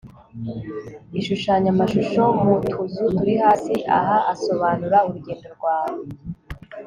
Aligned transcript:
ishushanya 1.19 1.69
amashusho 1.73 2.23
mu 2.43 2.53
tuzu 2.69 3.03
turi 3.17 3.33
hasi 3.43 3.73
aha 3.97 4.17
asobanura 4.33 4.97
urugendo 5.07 5.47
rwawe 5.55 6.01